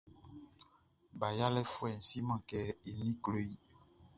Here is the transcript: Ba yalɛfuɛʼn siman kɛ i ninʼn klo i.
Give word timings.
Ba 1.19 1.27
yalɛfuɛʼn 1.37 2.03
siman 2.07 2.39
kɛ 2.49 2.59
i 2.89 2.91
ninʼn 2.97 3.19
klo 3.23 3.37
i. 3.49 3.53